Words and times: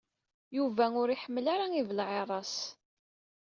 Yuba 0.57 0.85
ur 1.01 1.07
iḥemmel 1.09 1.45
ara 1.53 1.65
ibelɛiraṣ. 1.81 2.53